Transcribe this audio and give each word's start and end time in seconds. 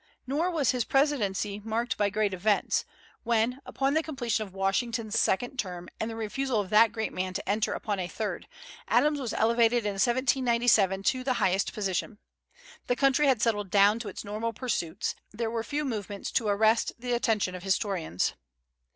Nor 0.25 0.49
was 0.49 0.71
his 0.71 0.83
presidency 0.83 1.61
marked 1.63 1.95
by 1.95 2.09
great 2.09 2.33
events, 2.33 2.85
when, 3.21 3.61
upon 3.67 3.93
the 3.93 4.01
completion 4.01 4.43
of 4.47 4.51
Washington's 4.55 5.19
second 5.19 5.57
term, 5.57 5.89
and 5.99 6.09
the 6.09 6.15
refusal 6.15 6.59
of 6.59 6.71
that 6.71 6.91
great 6.91 7.13
man 7.13 7.35
to 7.35 7.47
enter 7.47 7.73
upon 7.73 7.99
a 7.99 8.07
third, 8.07 8.47
Adams 8.87 9.19
was 9.19 9.31
elevated 9.31 9.85
in 9.85 9.91
1797 9.99 11.03
to 11.03 11.23
the 11.23 11.33
highest 11.33 11.71
position. 11.71 12.17
The 12.87 12.95
country 12.95 13.27
had 13.27 13.43
settled 13.43 13.69
down 13.69 13.99
to 13.99 14.09
its 14.09 14.23
normal 14.25 14.53
pursuits. 14.53 15.13
There 15.29 15.51
were 15.51 15.63
few 15.63 15.85
movements 15.85 16.31
to 16.31 16.47
arrest 16.47 16.93
the 16.97 17.13
attention 17.13 17.53
of 17.53 17.61
historians. 17.61 18.33